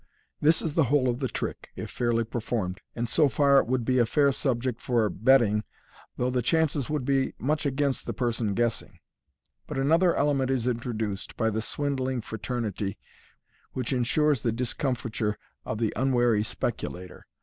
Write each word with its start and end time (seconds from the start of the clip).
This 0.41 0.63
is 0.63 0.73
the 0.73 0.85
whole 0.85 1.07
of 1.09 1.19
the 1.19 1.27
trick, 1.27 1.69
if 1.75 1.91
fairly 1.91 2.23
performed, 2.23 2.81
and 2.95 3.07
so 3.07 3.29
far 3.29 3.59
it 3.59 3.67
would 3.67 3.85
be 3.85 3.99
a 3.99 4.05
fair 4.07 4.31
subject 4.31 4.81
for 4.81 5.07
betting, 5.11 5.63
though 6.17 6.31
the 6.31 6.41
chances 6.41 6.89
would 6.89 7.05
be 7.05 7.35
much 7.37 7.67
against 7.67 8.07
the 8.07 8.11
person 8.13 8.55
guessing 8.55 8.93
j 8.93 8.99
but 9.67 9.77
another 9.77 10.15
element 10.15 10.49
is 10.49 10.67
introduced 10.67 11.37
by 11.37 11.51
the 11.51 11.61
swindling 11.61 12.19
fraternity, 12.21 12.97
which 13.73 13.93
ensures 13.93 14.41
the 14.41 14.51
discomfiture 14.51 15.37
of 15.65 15.77
the 15.77 15.93
unwary 15.95 16.43
speculator. 16.43 17.27